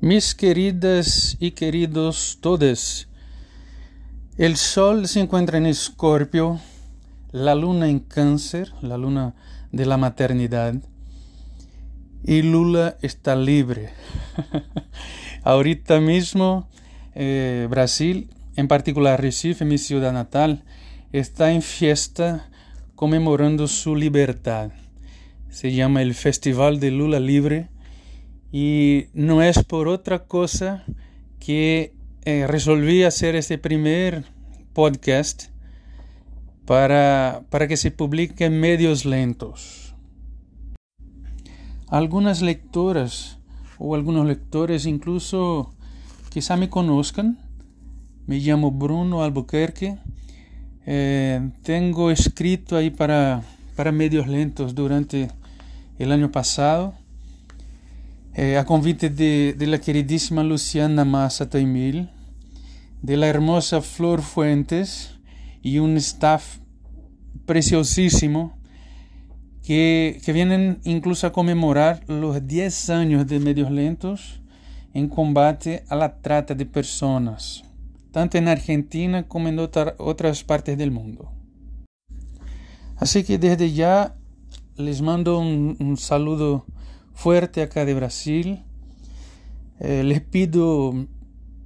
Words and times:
Mis 0.00 0.34
queridas 0.34 1.36
y 1.40 1.52
queridos 1.52 2.38
todos, 2.40 3.08
el 4.36 4.56
Sol 4.56 5.06
se 5.06 5.20
encuentra 5.20 5.56
en 5.56 5.66
Escorpio, 5.66 6.60
la 7.30 7.54
Luna 7.54 7.88
en 7.88 8.00
Cáncer, 8.00 8.72
la 8.82 8.98
Luna 8.98 9.34
de 9.72 9.86
la 9.86 9.96
maternidad, 9.96 10.74
y 12.22 12.42
Lula 12.42 12.98
está 13.00 13.36
libre. 13.36 13.90
Ahorita 15.42 16.00
mismo 16.00 16.68
eh, 17.14 17.66
Brasil, 17.70 18.28
en 18.56 18.68
particular 18.68 19.22
Recife, 19.22 19.64
mi 19.64 19.78
ciudad 19.78 20.12
natal, 20.12 20.64
está 21.12 21.52
en 21.52 21.62
fiesta 21.62 22.50
conmemorando 22.94 23.68
su 23.68 23.96
libertad. 23.96 24.70
Se 25.50 25.72
llama 25.72 26.02
el 26.02 26.14
Festival 26.14 26.80
de 26.80 26.90
Lula 26.90 27.20
Libre 27.20 27.68
y 28.56 29.06
no 29.14 29.42
es 29.42 29.64
por 29.64 29.88
otra 29.88 30.26
cosa 30.26 30.84
que 31.40 31.92
eh, 32.24 32.46
resolví 32.46 33.02
hacer 33.02 33.34
este 33.34 33.58
primer 33.58 34.26
podcast 34.72 35.46
para, 36.64 37.42
para 37.50 37.66
que 37.66 37.76
se 37.76 37.90
publique 37.90 38.44
en 38.44 38.60
medios 38.60 39.06
lentos. 39.06 39.96
Algunas 41.88 42.42
lectoras 42.42 43.40
o 43.80 43.96
algunos 43.96 44.24
lectores 44.24 44.86
incluso 44.86 45.74
quizá 46.30 46.56
me 46.56 46.70
conozcan. 46.70 47.40
Me 48.28 48.38
llamo 48.38 48.70
Bruno 48.70 49.24
Albuquerque. 49.24 49.98
Eh, 50.86 51.50
tengo 51.64 52.12
escrito 52.12 52.76
ahí 52.76 52.90
para, 52.90 53.42
para 53.74 53.90
medios 53.90 54.28
lentos 54.28 54.76
durante 54.76 55.26
el 55.98 56.12
año 56.12 56.30
pasado. 56.30 56.94
Eh, 58.36 58.58
a 58.58 58.64
convite 58.64 59.10
de, 59.10 59.54
de, 59.56 59.66
la 59.68 59.78
queridísima 59.78 60.42
Luciana 60.42 61.04
Massa 61.04 61.48
Taimil, 61.48 62.10
de 63.00 63.16
la 63.16 63.28
hermosa 63.28 63.80
Flor 63.80 64.22
Fuentes 64.22 65.20
y 65.62 65.78
un 65.78 65.96
staff 65.98 66.58
preciosísimo 67.46 68.58
que, 69.62 70.20
que 70.24 70.32
vienen 70.32 70.80
incluso 70.82 71.28
a 71.28 71.32
conmemorar 71.32 72.02
los 72.08 72.44
10 72.44 72.90
años 72.90 73.26
de 73.28 73.38
Medios 73.38 73.70
Lentos 73.70 74.40
en 74.94 75.08
combate 75.08 75.84
a 75.88 75.94
la 75.94 76.20
trata 76.20 76.56
de 76.56 76.66
personas, 76.66 77.62
tanto 78.10 78.36
en 78.36 78.48
Argentina 78.48 79.28
como 79.28 79.46
en 79.46 79.60
otra, 79.60 79.94
otras 79.98 80.42
partes 80.42 80.76
del 80.76 80.90
mundo. 80.90 81.30
Así 82.96 83.22
que 83.22 83.38
desde 83.38 83.72
ya 83.72 84.16
les 84.76 85.02
mando 85.02 85.38
un, 85.38 85.76
un 85.78 85.96
saludo 85.96 86.66
fuerte 87.14 87.62
acá 87.62 87.84
de 87.84 87.94
Brasil. 87.94 88.62
Eh, 89.80 90.02
les 90.04 90.20
pido 90.20 91.06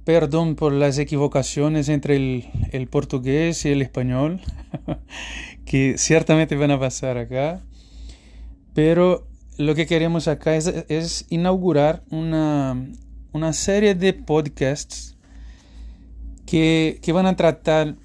perdón 0.05 0.55
por 0.55 0.73
las 0.73 0.97
equivocaciones 0.97 1.89
entre 1.89 2.15
el, 2.15 2.87
portugués 2.87 3.65
y 3.65 3.69
el 3.69 3.81
español, 3.81 4.41
que 5.65 5.97
ciertamente 5.97 6.55
van 6.55 6.71
a 6.71 6.79
pasar 6.79 7.17
acá. 7.17 7.61
Pero 8.73 9.27
lo 9.57 9.75
que 9.75 9.85
queremos 9.85 10.27
acá 10.27 10.55
es, 10.55 10.67
es 10.87 11.25
inaugurar 11.29 12.03
una, 12.09 12.89
una, 13.33 13.53
serie 13.53 13.93
de 13.93 14.13
podcasts 14.13 15.15
que, 16.45 16.99
que 17.03 17.11
van 17.11 17.27
a 17.27 17.35
tratar 17.35 17.95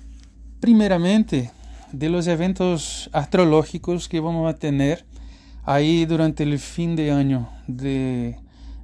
primeramente 0.61 1.51
de 1.93 2.09
los 2.11 2.27
eventos 2.27 3.09
astrológicos 3.13 4.09
que 4.09 4.21
vamos 4.21 4.53
a 4.53 4.59
tener 4.59 5.07
ahí 5.65 6.05
durante 6.07 6.43
el 6.43 6.59
fin 6.59 6.97
de 6.97 7.11
año 7.11 7.49
de, 7.67 8.37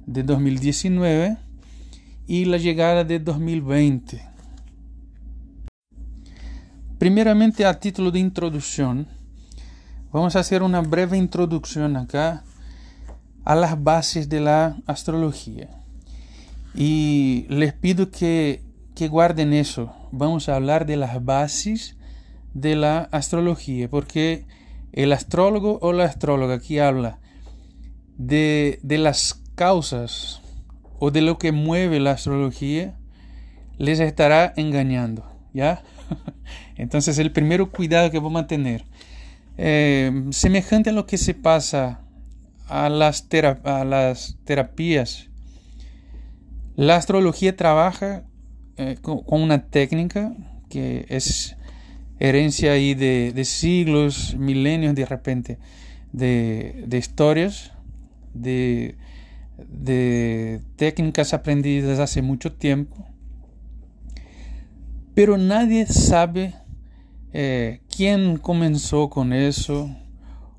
de 0.05 0.23
2019 0.23 1.37
y 2.27 2.45
la 2.45 2.57
llegada 2.57 3.03
de 3.03 3.19
2020. 3.19 4.21
Primeramente, 6.97 7.65
a 7.65 7.79
título 7.79 8.11
de 8.11 8.19
introducción, 8.19 9.07
vamos 10.11 10.35
a 10.35 10.39
hacer 10.39 10.61
una 10.61 10.81
breve 10.81 11.17
introducción 11.17 11.97
acá 11.97 12.43
a 13.43 13.55
las 13.55 13.81
bases 13.81 14.29
de 14.29 14.39
la 14.39 14.77
astrología. 14.85 15.69
Y 16.75 17.47
les 17.49 17.73
pido 17.73 18.11
que, 18.11 18.61
que 18.95 19.07
guarden 19.07 19.53
eso. 19.53 19.93
Vamos 20.11 20.47
a 20.47 20.55
hablar 20.55 20.85
de 20.85 20.95
las 20.95 21.23
bases 21.25 21.97
de 22.53 22.75
la 22.75 23.09
astrología, 23.11 23.89
porque 23.89 24.45
el 24.93 25.13
astrólogo 25.13 25.79
o 25.81 25.93
la 25.93 26.05
astróloga 26.05 26.59
que 26.59 26.81
habla 26.81 27.19
de, 28.17 28.79
de 28.83 28.97
las 28.97 29.41
causas 29.55 30.41
o 30.99 31.11
de 31.11 31.21
lo 31.21 31.37
que 31.37 31.51
mueve 31.51 31.99
la 31.99 32.11
astrología, 32.11 32.95
les 33.77 33.99
estará 33.99 34.53
engañando, 34.55 35.25
¿ya? 35.53 35.83
Entonces 36.75 37.17
el 37.17 37.31
primero 37.31 37.71
cuidado 37.71 38.11
que 38.11 38.19
vamos 38.19 38.43
a 38.43 38.47
tener, 38.47 38.85
eh, 39.57 40.27
semejante 40.29 40.91
a 40.91 40.93
lo 40.93 41.05
que 41.05 41.17
se 41.17 41.33
pasa 41.33 42.01
a 42.67 42.89
las, 42.89 43.27
a 43.63 43.83
las 43.83 44.37
terapias, 44.45 45.29
la 46.75 46.95
astrología 46.95 47.55
trabaja 47.55 48.23
eh, 48.77 48.97
con, 49.01 49.21
una 49.27 49.67
técnica 49.67 50.33
que 50.69 51.05
es 51.09 51.57
herencia 52.21 52.73
ahí 52.73 52.93
de, 52.93 53.31
de 53.33 53.45
siglos, 53.45 54.35
milenios 54.37 54.93
de 54.93 55.05
repente, 55.07 55.57
de, 56.13 56.83
de 56.85 56.97
historias, 56.99 57.73
de, 58.35 58.95
de 59.57 60.61
técnicas 60.75 61.33
aprendidas 61.33 61.97
hace 61.97 62.21
mucho 62.21 62.53
tiempo, 62.53 63.07
pero 65.15 65.37
nadie 65.37 65.87
sabe 65.87 66.53
eh, 67.33 67.81
quién 67.93 68.37
comenzó 68.37 69.09
con 69.09 69.33
eso, 69.33 69.89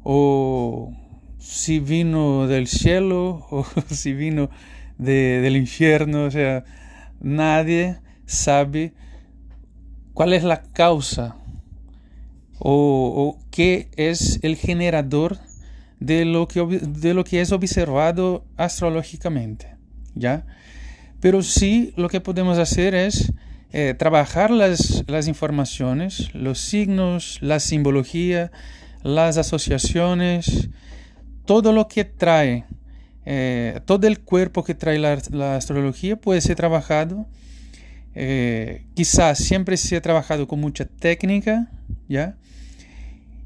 o 0.03 0.93
si 1.39 1.79
vino 1.79 2.49
del 2.49 2.67
cielo, 2.67 3.47
o 3.51 3.65
si 3.89 4.15
vino 4.15 4.51
de, 4.99 5.41
del 5.41 5.57
infierno, 5.57 6.25
o 6.25 6.31
sea, 6.33 6.65
nadie 7.21 8.01
sabe 8.27 8.95
cuál 10.13 10.33
es 10.33 10.43
la 10.43 10.63
causa 10.63 11.37
o, 12.65 13.37
o 13.37 13.39
qué 13.51 13.89
es 13.97 14.39
el 14.43 14.57
generador 14.57 15.39
de 15.99 16.25
lo, 16.25 16.47
que, 16.47 16.65
de 16.65 17.13
lo 17.13 17.25
que 17.25 17.41
es 17.41 17.51
observado 17.51 18.45
astrológicamente, 18.57 19.75
¿ya? 20.15 20.47
Pero 21.21 21.43
sí 21.43 21.93
lo 21.97 22.09
que 22.09 22.21
podemos 22.21 22.59
hacer 22.59 22.95
es 22.95 23.33
eh, 23.73 23.95
trabajar 23.99 24.53
las, 24.53 25.03
las 25.09 25.27
informaciones, 25.27 26.33
los 26.35 26.61
signos, 26.61 27.39
la 27.41 27.59
simbología, 27.59 28.53
las 29.03 29.39
asociaciones, 29.39 30.69
todo 31.45 31.73
lo 31.73 31.89
que 31.89 32.05
trae, 32.05 32.65
eh, 33.25 33.81
todo 33.87 34.07
el 34.07 34.21
cuerpo 34.21 34.63
que 34.63 34.75
trae 34.75 34.99
la, 35.01 35.19
la 35.31 35.57
astrología 35.57 36.15
puede 36.15 36.41
ser 36.41 36.55
trabajado. 36.55 37.27
Eh, 38.15 38.85
quizás 38.95 39.39
siempre 39.39 39.77
se 39.77 39.97
ha 39.97 40.03
trabajado 40.03 40.47
con 40.47 40.61
mucha 40.61 40.85
técnica, 40.85 41.71
¿ya? 42.09 42.37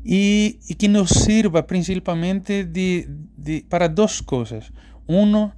Y, 0.09 0.61
que 0.77 0.89
nos 0.89 1.11
sirva 1.11 1.67
principalmente 1.67 2.65
de, 2.65 3.09
para 3.69 3.89
dos 3.89 4.23
cosas. 4.23 4.73
Uno, 5.09 5.53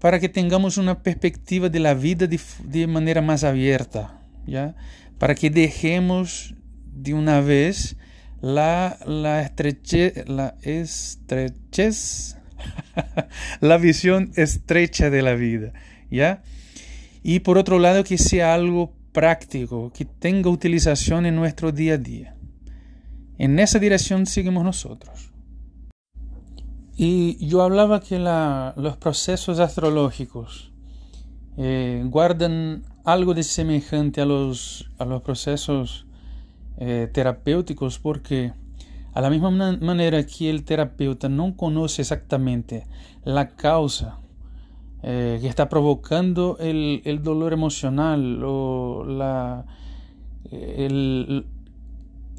para 0.00 0.18
que 0.18 0.28
tengamos 0.28 0.76
una 0.76 1.04
perspectiva 1.04 1.68
de 1.68 1.78
la 1.78 1.94
vida 1.94 2.26
de, 2.26 2.40
de 2.64 2.86
manera 2.88 3.22
más 3.22 3.44
abierta, 3.44 4.20
¿ya? 4.44 4.74
para 5.18 5.36
que 5.36 5.50
dejemos 5.50 6.56
de 6.92 7.14
una 7.14 7.40
vez 7.40 7.96
la, 8.40 8.98
la 9.06 9.42
estrechez, 9.42 10.28
la 10.28 10.56
estrechez, 10.62 12.36
la 13.60 13.78
visión 13.78 14.32
estrecha 14.34 15.10
de 15.10 15.22
la 15.22 15.34
vida, 15.34 15.74
¿ya? 16.10 16.42
Y 17.22 17.38
por 17.40 17.56
otro 17.56 17.78
lado, 17.78 18.02
que 18.02 18.18
sea 18.18 18.52
algo 18.52 18.92
práctico, 19.12 19.92
que 19.92 20.04
tenga 20.04 20.50
utilización 20.50 21.24
en 21.24 21.36
nuestro 21.36 21.70
día 21.70 21.94
a 21.94 21.98
día. 21.98 22.34
En 23.42 23.58
esa 23.58 23.80
dirección 23.80 24.24
seguimos 24.26 24.62
nosotros. 24.62 25.32
Y 26.96 27.44
yo 27.44 27.62
hablaba 27.62 27.98
que 27.98 28.20
los 28.20 28.96
procesos 28.98 29.58
astrológicos 29.58 30.70
eh, 31.56 32.04
guardan 32.06 32.84
algo 33.02 33.34
de 33.34 33.42
semejante 33.42 34.20
a 34.20 34.26
los, 34.26 34.88
a 34.96 35.04
los 35.06 35.22
procesos 35.22 36.06
eh, 36.78 37.10
terapéuticos 37.12 37.98
porque 37.98 38.52
a 39.12 39.20
la 39.20 39.28
misma 39.28 39.50
manera 39.50 40.24
que 40.24 40.48
el 40.48 40.62
terapeuta 40.62 41.28
no 41.28 41.56
conoce 41.56 42.02
exactamente 42.02 42.86
la 43.24 43.48
causa 43.48 44.20
eh, 45.02 45.38
que 45.40 45.48
está 45.48 45.68
provocando 45.68 46.58
el, 46.60 47.02
el, 47.06 47.24
dolor 47.24 47.52
emocional 47.52 48.40
o 48.44 49.04
la, 49.04 49.66
el, 50.48 51.44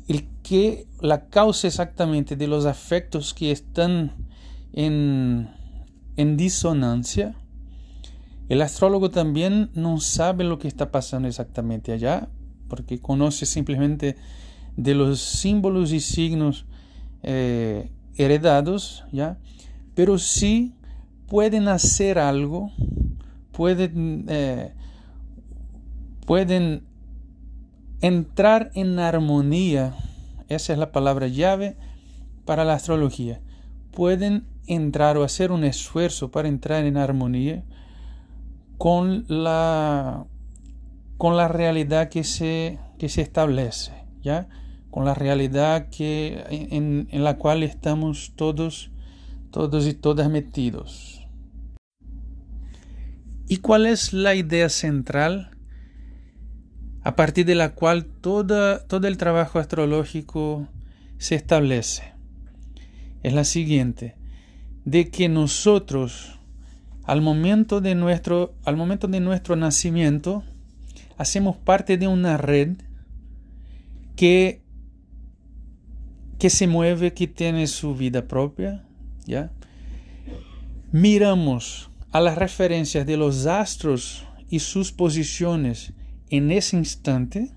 el 0.08 0.28
que 0.44 0.88
la 1.02 1.28
causa 1.28 1.68
exactamente 1.68 2.36
de 2.36 2.48
los 2.48 2.66
afectos 2.66 3.34
que 3.34 3.52
están 3.52 4.12
en, 4.74 5.50
en 6.18 6.38
disonancia, 6.38 7.36
El 8.50 8.62
astrólogo 8.62 9.10
también 9.10 9.72
no 9.74 10.00
sabe 10.00 10.44
lo 10.44 10.60
que 10.60 10.68
está 10.68 10.92
pasando 10.92 11.28
exactamente 11.28 11.92
allá, 11.92 12.30
porque 12.68 13.00
conoce 13.00 13.46
simplemente 13.46 14.16
de 14.76 14.96
los 14.96 15.22
símbolos 15.22 15.92
y 15.92 16.00
signos 16.00 16.66
eh, 17.24 17.90
heredados, 18.18 19.06
¿ya? 19.12 19.38
Pero 19.96 20.18
sí 20.18 20.76
pueden 21.28 21.68
hacer 21.68 22.20
algo, 22.20 22.72
pueden, 23.52 24.26
eh, 24.28 24.74
pueden 26.26 26.84
entrar 28.04 28.70
en 28.76 29.00
armonía, 29.00 29.96
esa 30.50 30.74
es 30.74 30.80
la 30.80 30.92
palabra 30.92 31.28
llave 31.28 31.78
para 32.44 32.66
la 32.66 32.74
astrología, 32.74 33.40
pueden 33.92 34.46
entrar 34.68 35.18
o 35.18 35.24
hacer 35.24 35.54
un 35.54 35.64
esfuerzo 35.64 36.30
para 36.30 36.50
entrar 36.50 36.84
en 36.84 36.98
armonía 36.98 37.64
con 38.78 39.24
la, 39.30 40.26
con 41.18 41.38
la 41.38 41.48
realidad 41.48 42.10
que 42.10 42.26
se, 42.26 42.78
que 43.00 43.08
se 43.08 43.22
establece, 43.22 43.94
¿ya? 44.22 44.50
con 44.92 45.06
la 45.06 45.14
realidad 45.14 45.88
que, 45.88 46.44
en, 46.50 47.08
en 47.10 47.24
la 47.24 47.38
cual 47.38 47.64
estamos 47.64 48.34
todos, 48.36 48.92
todos 49.50 49.88
y 49.88 49.94
todas 49.94 50.30
metidos. 50.30 51.26
¿Y 53.48 53.58
cuál 53.58 53.86
es 53.86 54.12
la 54.12 54.36
idea 54.36 54.68
central 54.68 55.53
a 57.04 57.16
partir 57.16 57.46
de 57.46 57.56
la 57.56 57.74
cual 57.74 58.06
toda, 58.06 58.86
todo 58.88 59.08
el 59.08 59.18
trabajo 59.18 59.60
astrológico 59.60 60.68
se 61.18 61.36
establece? 61.36 62.14
Es 63.24 63.34
la 63.34 63.44
siguiente, 63.44 64.16
de 64.86 65.10
que 65.10 65.30
nosotros 65.30 66.40
al 67.04 67.22
momento 67.22 67.82
de 67.82 67.96
nuestro, 67.96 68.56
al 68.64 68.78
momento 68.78 69.08
de 69.08 69.20
nuestro 69.20 69.56
nacimiento, 69.56 70.44
hacemos 71.18 71.58
parte 71.58 71.98
de 71.98 72.08
una 72.08 72.38
red 72.38 72.78
que, 74.16 74.62
que 76.40 76.50
se 76.50 76.68
mueve, 76.68 77.14
que 77.14 77.28
tiene 77.28 77.68
su 77.68 77.96
vida 77.96 78.28
propia, 78.28 78.86
¿ya? 79.26 79.52
Miramos 80.92 81.90
a 82.12 82.22
las 82.22 82.38
referencias 82.38 83.06
de 83.06 83.18
los 83.18 83.48
astros 83.48 84.26
y 84.50 84.60
sus 84.60 84.92
posiciones 84.92 85.94
en 86.34 86.50
ese 86.50 86.78
instante 86.78 87.52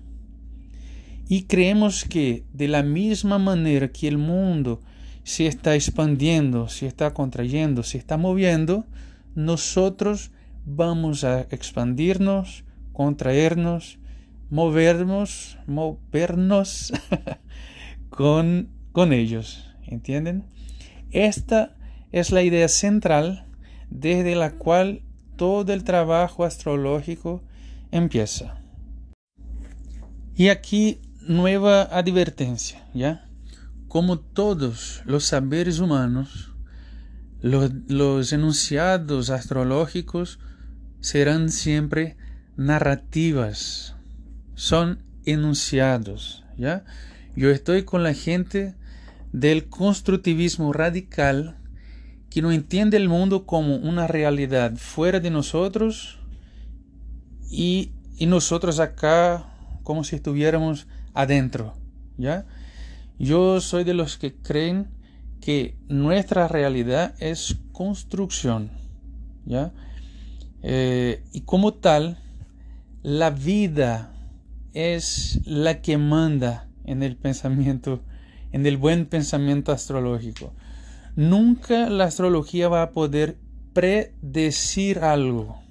y 1.27 1.43
creemos 1.43 2.05
que 2.05 2.43
de 2.53 2.67
la 2.67 2.83
misma 2.83 3.39
manera 3.39 3.91
que 3.91 4.07
el 4.07 4.19
mundo 4.19 4.81
se 5.23 5.47
está 5.47 5.73
expandiendo, 5.73 6.69
se 6.69 6.85
está 6.85 7.11
contrayendo, 7.15 7.81
se 7.81 7.97
está 7.97 8.17
moviendo, 8.17 8.85
nosotros 9.33 10.29
vamos 10.63 11.23
a 11.23 11.41
expandirnos, 11.49 12.65
contraernos, 12.93 13.97
movernos, 14.51 15.57
movernos 15.65 16.93
con, 18.09 18.69
con 18.91 19.11
ellos. 19.11 19.73
¿Entienden? 19.87 20.43
Esta 21.09 21.75
es 22.11 22.31
la 22.31 22.43
idea 22.43 22.67
central 22.67 23.47
desde 23.89 24.35
la 24.35 24.51
cual 24.51 25.01
todo 25.35 25.73
el 25.73 25.83
trabajo 25.83 26.43
astrológico 26.43 27.41
empieza. 27.91 28.66
Y 30.37 30.49
aquí 30.49 31.01
nueva 31.21 31.81
advertencia, 31.81 32.87
¿ya? 32.93 33.27
Como 33.87 34.19
todos 34.19 35.01
los 35.05 35.25
saberes 35.25 35.79
humanos, 35.79 36.53
los, 37.41 38.31
enunciados 38.31 39.31
astrológicos 39.31 40.37
serán 40.99 41.49
siempre 41.49 42.17
narrativas, 42.55 43.95
son 44.53 45.01
enunciados, 45.25 46.43
¿ya? 46.55 46.85
Yo 47.35 47.49
estoy 47.49 47.81
con 47.81 48.03
la 48.03 48.13
gente 48.13 48.75
del 49.33 49.69
constructivismo 49.69 50.71
radical 50.71 51.57
que 52.29 52.43
no 52.43 52.51
entiende 52.51 52.97
el 52.97 53.09
mundo 53.09 53.47
como 53.47 53.75
una 53.77 54.05
realidad 54.05 54.75
fuera 54.75 55.19
de 55.19 55.31
nosotros 55.31 56.19
y, 57.49 57.93
y 58.19 58.27
nosotros 58.27 58.79
acá 58.79 59.56
como 59.87 60.03
si 60.03 60.17
estuviéramos 60.17 60.85
adentro, 61.13 61.73
¿ya? 62.17 62.45
Yo 63.19 63.61
soy 63.61 63.85
de 63.85 63.93
los 63.93 64.17
que 64.17 64.35
creen 64.35 64.89
que 65.39 65.77
nuestra 65.87 66.49
realidad 66.49 67.15
es 67.19 67.55
construcción, 67.71 68.69
¿ya? 69.45 69.71
Eh, 70.61 71.23
y 71.31 71.39
como 71.43 71.73
tal, 71.73 72.17
la 73.01 73.29
vida 73.29 74.13
es 74.73 75.39
la 75.45 75.81
que 75.81 75.97
manda 75.97 76.67
en 76.83 77.01
el 77.01 77.15
pensamiento, 77.15 78.01
en 78.51 78.65
el 78.65 78.75
buen 78.75 79.05
pensamiento 79.05 79.71
astrológico. 79.71 80.51
Nunca 81.15 81.89
la 81.89 82.03
astrología 82.03 82.67
va 82.67 82.81
a 82.81 82.91
poder 82.91 83.37
predecir 83.71 84.99
algo. 84.99 85.61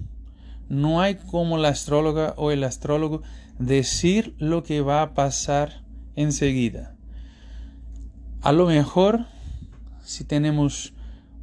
No 0.69 1.01
hay 1.01 1.17
como 1.17 1.59
la 1.59 1.69
astróloga 1.69 2.33
o 2.35 2.49
el 2.49 2.63
astrólogo 2.63 3.21
decir 3.59 4.35
lo 4.37 4.63
que 4.63 4.81
va 4.81 5.01
a 5.01 5.13
pasar 5.13 5.83
enseguida. 6.15 6.95
A 8.41 8.51
lo 8.51 8.67
mejor 8.67 9.25
si 10.07 10.23
tenemos 10.23 10.93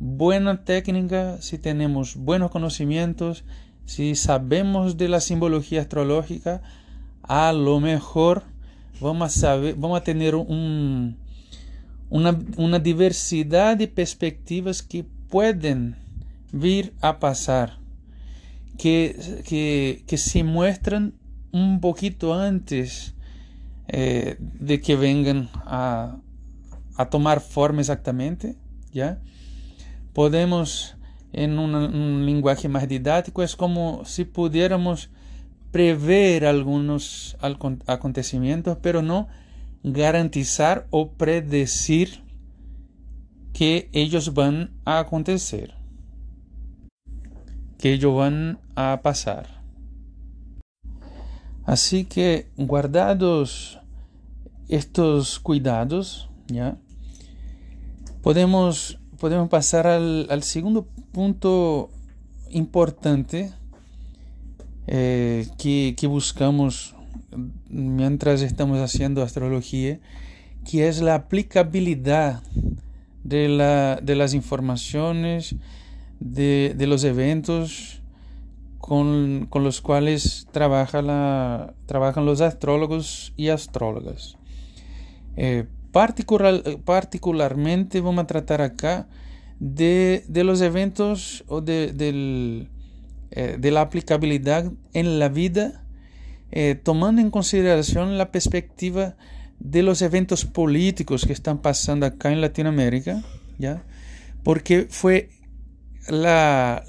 buena 0.00 0.64
técnica, 0.64 1.40
si 1.42 1.58
tenemos 1.58 2.16
buenos 2.16 2.50
conocimientos, 2.50 3.44
si 3.84 4.14
sabemos 4.14 4.96
de 4.96 5.08
la 5.08 5.20
simbología 5.20 5.82
astrológica, 5.82 6.62
a 7.22 7.52
lo 7.52 7.78
mejor 7.80 8.44
vamos 9.00 9.36
a, 9.36 9.38
saber, 9.38 9.74
vamos 9.74 10.00
a 10.00 10.04
tener 10.04 10.34
un, 10.34 11.18
una, 12.08 12.38
una 12.56 12.78
diversidad 12.78 13.76
de 13.76 13.88
perspectivas 13.88 14.82
que 14.82 15.04
pueden 15.28 15.96
vir 16.52 16.94
a 17.02 17.18
pasar, 17.18 17.78
que, 18.78 19.42
que, 19.46 20.04
que 20.06 20.16
se 20.16 20.42
muestran 20.42 21.12
un 21.54 21.80
poquito 21.80 22.34
antes 22.34 23.14
eh, 23.86 24.36
de 24.40 24.80
que 24.80 24.96
vengan 24.96 25.48
a, 25.54 26.18
a 26.96 27.06
tomar 27.10 27.40
forma 27.40 27.80
exactamente, 27.80 28.56
¿ya? 28.92 29.20
Podemos, 30.12 30.96
en 31.32 31.58
un 31.60 32.26
lenguaje 32.26 32.68
más 32.68 32.88
didáctico, 32.88 33.44
es 33.44 33.54
como 33.54 34.04
si 34.04 34.24
pudiéramos 34.24 35.10
prever 35.70 36.44
algunos 36.44 37.36
acontecimientos, 37.86 38.78
pero 38.82 39.00
no 39.02 39.28
garantizar 39.84 40.88
o 40.90 41.12
predecir 41.12 42.24
que 43.52 43.90
ellos 43.92 44.34
van 44.34 44.72
a 44.84 44.98
acontecer, 44.98 45.74
que 47.78 47.92
ellos 47.92 48.16
van 48.16 48.58
a 48.74 49.00
pasar. 49.02 49.63
Así 51.64 52.04
que 52.04 52.48
guardados 52.56 53.80
estos 54.68 55.38
cuidados, 55.40 56.28
¿ya? 56.48 56.76
Podemos, 58.22 58.98
podemos 59.18 59.48
pasar 59.48 59.86
al, 59.86 60.26
al 60.30 60.42
segundo 60.42 60.86
punto 61.12 61.90
importante 62.50 63.52
eh, 64.86 65.46
que, 65.58 65.94
que 65.98 66.06
buscamos 66.06 66.94
mientras 67.68 68.42
estamos 68.42 68.78
haciendo 68.78 69.22
astrología, 69.22 70.00
que 70.70 70.88
es 70.88 71.00
la 71.00 71.14
aplicabilidad 71.14 72.42
de, 73.22 73.48
la, 73.48 73.96
de 74.02 74.14
las 74.14 74.34
informaciones, 74.34 75.56
de, 76.20 76.74
de 76.76 76.86
los 76.86 77.04
eventos 77.04 78.02
con, 78.84 79.46
con, 79.48 79.64
los 79.64 79.80
cuales 79.80 80.46
trabaja 80.52 81.00
la, 81.00 81.72
trabajan 81.86 82.26
los 82.26 82.42
astrólogos 82.42 83.32
y 83.34 83.48
astrólogas. 83.48 84.36
Eh, 85.38 85.64
Particular, 85.90 86.60
particularmente 86.84 88.02
vamos 88.02 88.24
a 88.24 88.26
tratar 88.26 88.60
acá 88.60 89.08
de, 89.58 90.24
de 90.28 90.44
los 90.44 90.60
eventos 90.60 91.44
o 91.46 91.62
de, 91.62 91.92
del, 91.92 92.68
eh, 93.30 93.56
de, 93.58 93.70
la 93.70 93.80
aplicabilidad 93.80 94.70
en 94.92 95.18
la 95.18 95.30
vida, 95.30 95.86
eh, 96.50 96.74
tomando 96.74 97.22
en 97.22 97.30
consideración 97.30 98.18
la 98.18 98.32
perspectiva 98.32 99.16
de 99.60 99.82
los 99.82 100.02
eventos 100.02 100.44
políticos 100.44 101.24
que 101.24 101.32
están 101.32 101.62
pasando 101.62 102.04
acá 102.04 102.32
en 102.32 102.42
Latinoamérica, 102.42 103.22
¿ya? 103.58 103.84
porque 104.42 104.88
fue 104.90 105.30
la, 106.08 106.84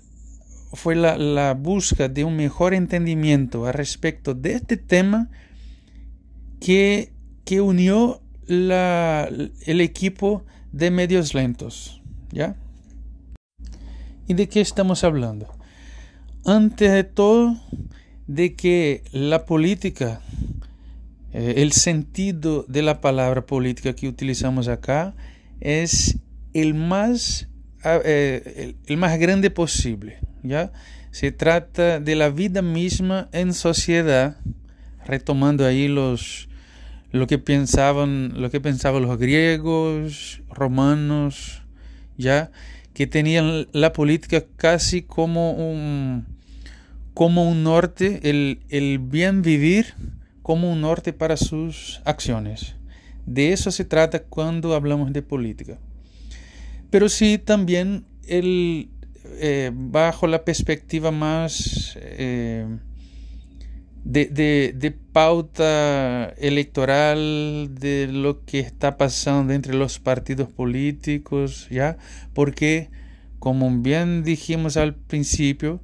fue 0.76 0.96
la, 0.96 1.18
la 1.18 1.54
búsqueda 1.54 2.10
de 2.10 2.24
un 2.24 2.36
mejor 2.36 2.74
entendimiento 2.74 3.66
al 3.66 3.74
respecto 3.74 4.34
de 4.34 4.54
este 4.54 4.78
tema 4.78 5.30
que, 6.60 7.12
que 7.44 7.62
unió 7.62 8.22
la, 8.46 9.30
el 9.66 9.82
equipo 9.82 10.46
de 10.72 10.92
medios 10.92 11.34
lentos. 11.34 12.02
¿Ya? 12.32 12.56
¿Y 14.28 14.34
de 14.34 14.50
qué 14.50 14.62
estamos 14.62 15.04
hablando? 15.04 15.56
antes 16.46 16.92
de 16.92 17.04
todo 17.04 17.58
de 18.28 18.56
que 18.56 19.04
la 19.12 19.46
política, 19.46 20.22
eh, 21.34 21.56
el 21.58 21.72
sentido 21.72 22.66
de 22.68 22.82
la 22.84 23.02
palabra 23.02 23.46
política 23.46 23.94
que 23.94 24.08
utilizamos 24.08 24.68
acá 24.68 25.16
es 25.60 26.18
el 26.54 26.74
más, 26.76 27.50
eh, 27.84 28.76
el 28.86 28.98
más 28.98 29.20
grande 29.20 29.50
posible. 29.50 30.20
¿Ya? 30.48 30.72
Se 31.12 31.32
trata 31.32 32.00
de 32.00 32.16
la 32.16 32.30
vida 32.30 32.62
misma 32.62 33.30
en 33.32 33.54
sociedad, 33.54 34.38
retomando 35.06 35.66
ahí 35.66 35.88
los, 35.88 36.50
lo 37.12 37.28
que 37.28 37.38
pensaban, 37.38 38.34
lo 38.42 38.50
que 38.50 38.60
pensaban 38.60 39.04
los 39.04 39.18
griegos, 39.18 40.42
romanos, 40.50 41.62
ya 42.18 42.52
que 42.94 43.08
tenían 43.08 43.68
la 43.74 43.94
política 43.94 44.44
casi 44.56 45.02
como 45.02 45.52
un 45.52 46.26
como 47.14 47.50
un 47.50 47.64
norte, 47.64 48.30
el, 48.30 48.60
el 48.68 49.00
bien 49.00 49.42
vivir 49.42 49.94
como 50.42 50.72
un 50.72 50.82
norte 50.82 51.14
para 51.14 51.38
sus 51.38 52.02
acciones. 52.04 52.76
De 53.26 53.54
eso 53.54 53.72
se 53.72 53.86
trata 53.86 54.24
cuando 54.24 54.76
hablamos 54.76 55.14
de 55.14 55.22
política. 55.22 55.80
Pero 56.90 57.10
sí 57.10 57.38
también 57.38 58.06
el, 58.28 58.90
eh, 59.38 59.72
bajo 59.74 60.28
la 60.28 60.44
perspectiva 60.46 61.12
más 61.12 61.98
eh, 62.02 62.66
de, 64.06 64.96
pauta 65.12 66.34
electoral 66.38 67.70
de 67.72 68.08
lo 68.08 68.46
que 68.46 68.60
está 68.60 68.98
pasando 68.98 69.54
entre 69.54 69.74
los 69.74 70.00
partidos 70.00 70.50
políticos, 70.50 71.68
¿ya? 71.70 71.98
Porque, 72.34 72.90
como 73.40 73.70
bien 73.82 74.24
dijimos 74.24 74.78
al 74.78 74.96
principio, 74.96 75.82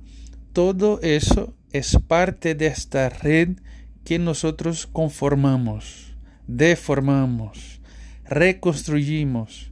todo 0.53 0.99
eso 1.01 1.55
es 1.71 1.97
parte 2.07 2.55
de 2.55 2.67
esta 2.67 3.09
red 3.09 3.57
que 4.03 4.19
nosotros 4.19 4.87
conformamos, 4.87 6.15
deformamos, 6.47 7.81
reconstruimos, 8.25 9.71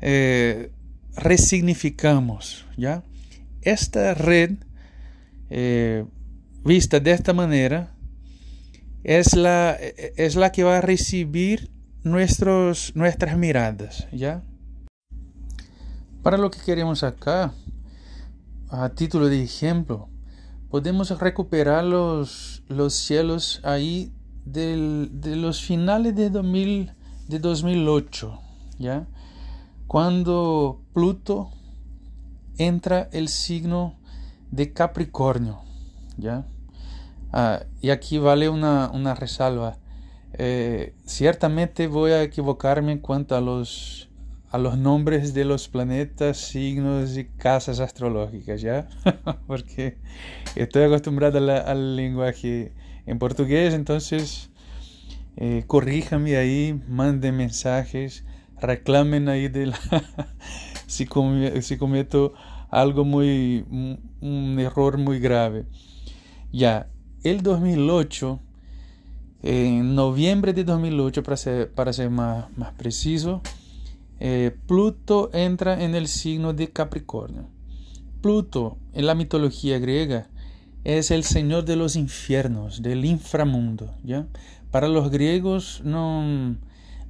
eh, 0.00 0.70
resignificamos, 1.16 2.66
¿ya? 2.76 3.02
Esta 3.62 4.14
red 4.14 4.56
eh, 5.50 6.04
vista 6.64 7.00
de 7.00 7.10
esta 7.10 7.32
manera, 7.32 7.94
es 9.04 9.34
la, 9.34 9.72
es 9.72 10.36
la 10.36 10.52
que 10.52 10.62
va 10.64 10.78
a 10.78 10.80
recibir 10.80 11.70
nuestros, 12.04 12.94
nuestras 12.94 13.36
miradas, 13.36 14.08
¿ya? 14.12 14.42
Para 16.22 16.38
lo 16.38 16.50
que 16.50 16.60
queremos 16.64 17.02
acá, 17.02 17.52
a 18.70 18.88
título 18.90 19.28
de 19.28 19.42
ejemplo, 19.42 20.08
podemos 20.70 21.10
recuperar 21.20 21.84
los, 21.84 22.62
los 22.68 22.94
cielos 22.94 23.60
ahí 23.64 24.12
del, 24.44 25.10
de 25.12 25.36
los 25.36 25.62
finales 25.62 26.14
de, 26.14 26.30
2000, 26.30 26.92
de 27.28 27.38
2008, 27.38 28.40
¿ya? 28.78 29.06
Cuando 29.92 30.80
Pluto 30.94 31.50
entra 32.56 33.10
el 33.12 33.28
signo 33.28 33.98
de 34.50 34.72
Capricornio, 34.72 35.60
¿ya? 36.16 36.46
Ah, 37.30 37.64
y 37.82 37.90
aquí 37.90 38.16
vale 38.16 38.48
una, 38.48 38.90
una 38.90 39.14
resalva. 39.14 39.76
Eh, 40.32 40.94
ciertamente 41.04 41.88
voy 41.88 42.12
a 42.12 42.22
equivocarme 42.22 42.92
en 42.92 43.00
cuanto 43.00 43.36
a 43.36 43.42
los, 43.42 44.08
a 44.48 44.56
los 44.56 44.78
nombres 44.78 45.34
de 45.34 45.44
los 45.44 45.68
planetas, 45.68 46.38
signos 46.38 47.18
y 47.18 47.26
casas 47.26 47.78
astrológicas, 47.78 48.62
¿ya? 48.62 48.88
Porque 49.46 49.98
estoy 50.56 50.84
acostumbrado 50.84 51.38
al 51.38 51.96
lenguaje 51.96 52.72
en 53.04 53.18
portugués, 53.18 53.74
entonces 53.74 54.48
eh, 55.36 55.64
corríjame 55.66 56.38
ahí, 56.38 56.80
manden 56.88 57.36
mensajes, 57.36 58.24
reclamen 58.62 59.28
ahí 59.28 59.48
de 59.48 59.72
si, 60.86 61.06
si 61.60 61.76
cometo 61.76 62.32
algo 62.70 63.04
muy, 63.04 63.64
un 64.20 64.56
error 64.58 64.98
muy 64.98 65.20
grave. 65.20 65.66
Ya, 66.52 66.88
el 67.22 67.42
2008, 67.42 68.40
en 69.42 69.94
noviembre 69.94 70.52
de 70.52 70.64
2008, 70.64 71.22
para 71.22 71.36
ser, 71.36 71.72
para 71.72 71.92
ser 71.92 72.10
más, 72.10 72.46
más 72.56 72.72
preciso, 72.72 73.42
eh, 74.20 74.56
Pluto 74.66 75.30
entra 75.32 75.82
en 75.82 75.94
el 75.94 76.08
signo 76.08 76.52
de 76.52 76.70
Capricornio. 76.70 77.48
Pluto, 78.20 78.78
en 78.92 79.06
la 79.06 79.14
mitología 79.14 79.78
griega, 79.78 80.28
es 80.84 81.10
el 81.10 81.24
señor 81.24 81.64
de 81.64 81.76
los 81.76 81.96
infiernos, 81.96 82.82
del 82.82 83.04
inframundo. 83.04 83.94
¿ya? 84.04 84.26
Para 84.70 84.88
los 84.88 85.10
griegos 85.10 85.80
no, 85.84 86.56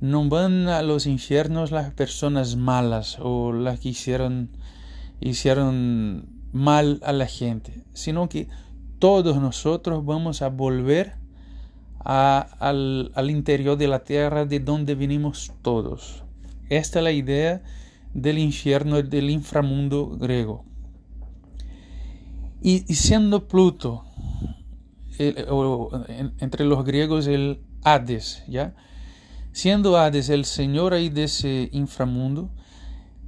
no 0.02 0.28
van 0.28 0.68
a 0.68 0.82
los 0.82 1.06
infiernos 1.06 1.70
las 1.70 1.94
personas 1.94 2.56
malas 2.56 3.18
o 3.20 3.52
las 3.52 3.78
que 3.78 3.90
hicieron, 3.90 4.50
hicieron 5.20 6.26
mal 6.52 6.98
a 7.04 7.12
la 7.12 7.26
gente, 7.26 7.84
sino 7.92 8.28
que 8.28 8.48
todos 8.98 9.40
nosotros 9.40 10.04
vamos 10.04 10.42
a 10.42 10.48
volver 10.48 11.14
al, 12.00 13.30
interior 13.30 13.78
de 13.78 13.86
la 13.86 14.02
tierra 14.02 14.44
de 14.44 14.58
donde 14.58 14.96
vinimos 14.96 15.52
todos. 15.62 16.24
Esta 16.68 16.98
es 16.98 17.04
la 17.04 17.12
idea 17.12 17.62
del 18.12 18.38
infierno, 18.38 19.00
del 19.00 19.30
inframundo 19.30 20.08
griego. 20.18 20.64
Y, 22.60 22.80
siendo 22.92 23.46
Pluto, 23.46 24.04
entre 25.18 26.64
los 26.64 26.84
griegos 26.84 27.28
el 27.28 27.60
Hades, 27.84 28.42
¿ya? 28.48 28.74
Siendo 29.52 29.98
Hades 29.98 30.30
el 30.30 30.46
señor 30.46 30.94
ahí 30.94 31.10
de 31.10 31.24
ese 31.24 31.68
inframundo, 31.72 32.50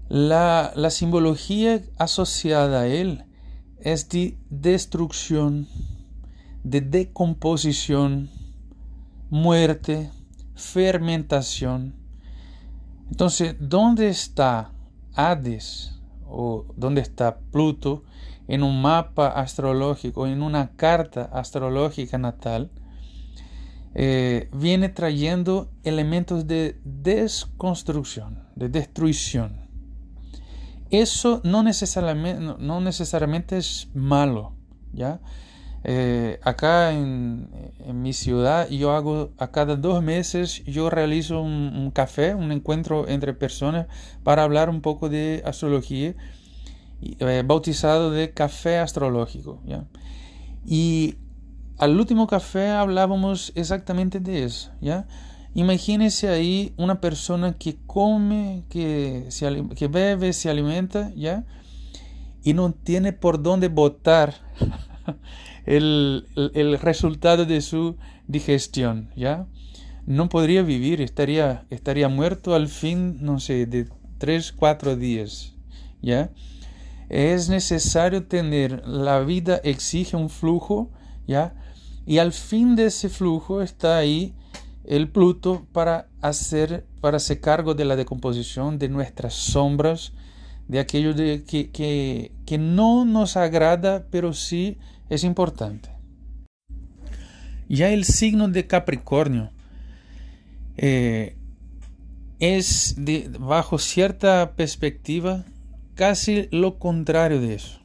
la, 0.09 0.73
simbología 0.91 1.83
asociada 1.99 2.83
a 2.83 2.87
él 2.87 3.25
es 3.79 4.09
de 4.09 4.39
destrucción, 4.49 5.69
de 6.63 6.81
decomposición, 6.81 8.31
muerte, 9.29 10.11
fermentación. 10.55 11.95
Entonces, 13.11 13.57
¿dónde 13.61 14.09
está 14.09 14.73
Hades 15.15 16.01
o 16.27 16.65
dónde 16.75 17.03
está 17.03 17.39
Pluto 17.39 18.03
en 18.49 18.63
un 18.63 18.81
mapa 18.81 19.29
astrológico, 19.29 20.27
en 20.27 20.43
una 20.43 20.71
carta 20.77 21.25
astrológica 21.25 22.17
natal? 22.17 22.71
Eh, 23.95 24.49
viene 24.53 24.89
trayendo 24.89 25.71
elementos 25.85 26.49
de 26.49 26.81
desconstrucción, 26.85 28.49
de 28.57 28.69
destrucción. 28.69 29.65
Eso 30.91 31.41
no 31.45 31.63
necesariamente, 31.63 32.41
no 32.59 32.81
necesariamente 32.81 33.57
es 33.57 33.89
malo, 33.95 34.53
¿ya? 34.93 35.21
Eh, 35.87 36.41
acá 36.43 36.93
en, 36.93 37.51
mi 37.93 38.15
ciudad 38.15 38.71
yo 38.71 38.93
hago 38.93 39.33
a 39.37 39.51
cada 39.51 39.77
dos 39.77 40.03
meses 40.03 40.65
yo 40.65 40.89
realizo 40.89 41.43
un, 41.43 41.91
café, 41.91 42.35
un 42.35 42.53
encuentro 42.53 43.07
entre 43.07 43.35
personas 43.35 43.87
para 44.23 44.45
hablar 44.45 44.71
un 44.71 44.81
poco 44.81 45.11
de 45.11 45.43
astrología, 45.45 46.15
eh, 47.03 47.43
bautizado 47.45 48.11
de 48.11 48.33
café 48.33 48.79
astrológico. 48.79 49.61
¿ya? 49.67 49.85
Y 50.65 51.17
al 51.79 51.99
último 51.99 52.27
café 52.27 52.71
hablábamos 52.71 53.53
exactamente 53.55 54.21
de 54.21 54.45
eso. 54.45 54.71
¿ya? 54.81 55.07
Imagínese 55.55 56.29
ahí 56.29 56.75
una 56.77 57.01
persona 57.01 57.57
que 57.57 57.77
come, 57.87 58.65
que, 58.69 59.29
que 59.77 59.89
bebe, 59.89 60.33
se 60.33 60.51
alimenta, 60.51 61.13
¿ya? 61.15 61.45
Y 62.43 62.55
no 62.55 62.73
tiene 62.73 63.13
por 63.13 63.41
dónde 63.41 63.69
botar 63.69 64.35
el, 65.65 66.27
el, 66.55 66.79
resultado 66.81 67.45
de 67.45 67.61
su 67.61 67.97
digestión, 68.27 69.11
¿ya? 69.15 69.47
No 70.07 70.29
podría 70.29 70.63
vivir, 70.63 71.01
estaría, 71.01 71.67
estaría 71.71 72.09
muerto 72.09 72.57
al 72.57 72.67
fin, 72.67 73.19
no 73.21 73.39
sé, 73.39 73.67
de 73.67 73.89
tres, 74.19 74.51
cuatro 74.51 74.97
días, 74.97 75.55
¿ya? 76.03 76.31
Es 77.09 77.49
necesario 77.49 78.27
tener, 78.27 78.87
la 78.89 79.21
vida 79.21 79.61
exige 79.63 80.17
un 80.17 80.31
flujo, 80.31 80.91
¿ya? 81.29 81.55
Y 82.07 82.19
al 82.19 82.33
fin 82.33 82.77
de 82.77 82.87
ese 82.87 83.09
flujo 83.09 83.63
está 83.63 83.97
ahí 83.97 84.35
el 84.85 85.09
Pluto 85.09 85.67
para 85.73 86.09
hacer, 86.21 86.87
para 87.01 87.17
hacer 87.17 87.41
cargo 87.41 87.75
de 87.75 87.85
la 87.85 87.97
decomposición 87.97 88.79
de 88.79 88.89
nuestras 88.89 89.35
sombras, 89.35 90.13
de 90.69 90.79
aquello 90.79 91.15
de, 91.15 91.45
que, 91.45 91.71
que, 91.71 92.33
que 92.47 92.59
no 92.59 93.05
nos 93.05 93.37
agrada, 93.37 94.07
pero 94.11 94.33
sí 94.33 94.79
es 95.09 95.25
importante. 95.25 95.91
Ya 97.69 97.91
el 97.91 98.05
signo 98.05 98.49
de 98.49 98.67
Capricornio 98.67 99.51
eh, 100.77 101.37
es 102.39 102.95
de, 102.99 103.31
bajo 103.39 103.79
cierta 103.79 104.55
perspectiva 104.57 105.45
casi 105.95 106.49
lo 106.51 106.79
contrario 106.79 107.41
de 107.41 107.55
eso. 107.55 107.81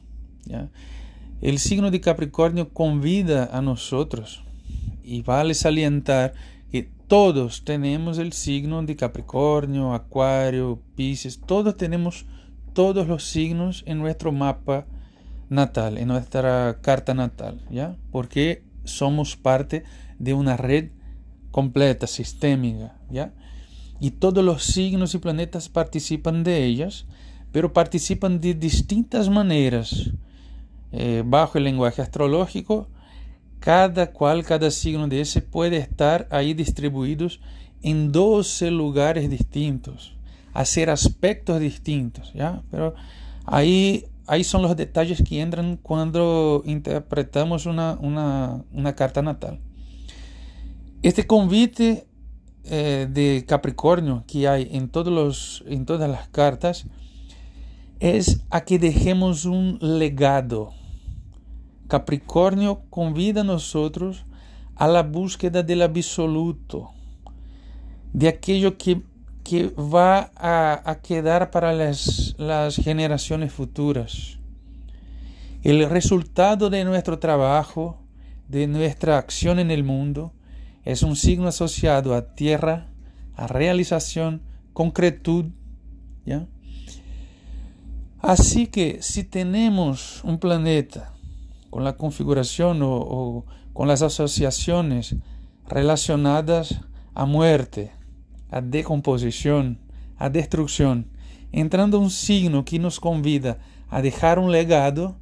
El 1.40 1.58
signo 1.58 1.90
de 1.90 2.00
Capricornio 2.00 2.70
convida 2.70 3.48
a 3.52 3.62
nosotros, 3.62 4.42
y 5.02 5.22
vale 5.22 5.54
salientar 5.54 6.34
que 6.70 6.88
todos 7.08 7.64
tenemos 7.64 8.18
el 8.18 8.32
signo 8.32 8.82
de 8.82 8.96
Capricornio, 8.96 9.92
Acuario, 9.92 10.80
Pisces, 10.94 11.40
todos 11.40 11.76
tenemos 11.76 12.26
todos 12.72 13.08
los 13.08 13.24
signos 13.24 13.82
en 13.86 13.98
nuestro 13.98 14.30
mapa 14.32 14.86
natal, 15.48 15.98
en 15.98 16.08
nuestra 16.08 16.78
carta 16.80 17.14
natal, 17.14 17.60
¿ya? 17.70 17.96
Porque 18.12 18.62
somos 18.84 19.36
parte 19.36 19.84
de 20.18 20.34
una 20.34 20.56
red 20.56 20.90
completa, 21.50 22.06
sistémica, 22.06 22.96
¿ya? 23.10 23.34
Y 23.98 24.12
todos 24.12 24.44
los 24.44 24.62
signos 24.62 25.14
y 25.14 25.18
planetas 25.18 25.68
participan 25.68 26.44
de 26.44 26.64
ellas, 26.64 27.06
pero 27.52 27.72
participan 27.72 28.40
de 28.40 28.54
distintas 28.54 29.28
maneras. 29.28 30.12
Eh, 30.92 31.22
bajo 31.24 31.58
el 31.58 31.64
lenguaje 31.64 32.02
astrológico, 32.02 32.88
cada 33.60 34.10
cual, 34.10 34.44
cada 34.44 34.70
signo 34.70 35.06
de 35.06 35.20
ese 35.20 35.42
puede 35.42 35.76
estar 35.76 36.26
ahí 36.30 36.54
distribuidos 36.54 37.40
en 37.82 38.10
12 38.10 38.70
lugares 38.70 39.30
distintos, 39.30 40.16
hacer 40.52 40.90
aspectos 40.90 41.60
distintos, 41.60 42.32
¿ya? 42.34 42.62
Pero 42.70 42.94
ahí, 43.44 44.06
ahí 44.26 44.42
son 44.44 44.62
los 44.62 44.76
detalles 44.76 45.22
que 45.22 45.40
entran 45.40 45.76
cuando 45.76 46.62
interpretamos 46.66 47.66
una, 47.66 47.96
una, 48.00 48.64
una 48.72 48.94
carta 48.94 49.22
natal. 49.22 49.60
Este 51.02 51.26
convite 51.26 52.06
eh, 52.64 53.08
de 53.10 53.44
Capricornio 53.46 54.24
que 54.26 54.46
hay 54.46 54.68
en, 54.72 54.90
todos 54.90 55.12
los, 55.12 55.64
en 55.66 55.86
todas 55.86 56.10
las 56.10 56.28
cartas 56.28 56.86
es 58.00 58.42
a 58.50 58.62
que 58.62 58.78
dejemos 58.78 59.44
un 59.44 59.78
legado. 59.80 60.72
Capricornio 61.90 62.84
convida 62.88 63.40
a 63.40 63.44
nosotros 63.44 64.24
a 64.76 64.86
la 64.86 65.02
búsqueda 65.02 65.64
del 65.64 65.82
absoluto, 65.82 66.92
de 68.12 68.28
aquello 68.28 68.78
que, 68.78 69.02
que 69.42 69.70
va 69.70 70.30
a, 70.36 70.88
a, 70.88 71.00
quedar 71.00 71.50
para 71.50 71.72
las, 71.72 72.36
las 72.38 72.76
generaciones 72.76 73.52
futuras. 73.52 74.38
El 75.64 75.90
resultado 75.90 76.70
de 76.70 76.84
nuestro 76.84 77.18
trabajo, 77.18 77.98
de 78.46 78.68
nuestra 78.68 79.18
acción 79.18 79.58
en 79.58 79.72
el 79.72 79.82
mundo, 79.82 80.32
es 80.84 81.02
un 81.02 81.16
signo 81.16 81.48
asociado 81.48 82.14
a 82.14 82.36
tierra, 82.36 82.86
a 83.34 83.48
realización, 83.48 84.42
concretud. 84.74 85.46
¿ya? 86.24 86.46
Así 88.20 88.68
que 88.68 89.02
si 89.02 89.24
tenemos 89.24 90.22
un 90.22 90.38
planeta 90.38 91.14
con 91.70 91.84
la 91.84 91.96
configuración 91.96 92.82
o, 92.82 92.92
o 92.92 93.46
con 93.72 93.88
las 93.88 94.02
asociaciones 94.02 95.16
relacionadas 95.68 96.80
a 97.14 97.24
muerte, 97.24 97.92
a 98.50 98.60
decomposición, 98.60 99.78
a 100.16 100.28
destrucción, 100.28 101.06
entrando 101.52 101.98
un 101.98 102.10
signo 102.10 102.64
que 102.64 102.78
nos 102.78 103.00
convida 103.00 103.58
a 103.88 104.02
dejar 104.02 104.38
un 104.38 104.52
legado, 104.52 105.16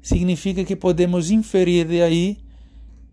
significa 0.00 0.64
que 0.64 0.76
podemos 0.76 1.30
inferir 1.30 1.88
de 1.88 2.02
ahí 2.02 2.44